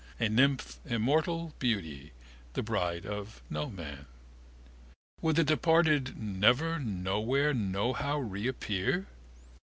A 0.19 0.29
nymph 0.29 0.79
immortal, 0.83 1.53
beauty, 1.59 2.11
the 2.53 2.63
bride 2.63 3.05
of 3.05 3.43
Noman. 3.51 4.07
Would 5.21 5.35
the 5.35 5.43
departed 5.43 6.17
never 6.19 6.79
nowhere 6.79 7.53
nohow 7.53 8.17
reappear? 8.17 9.05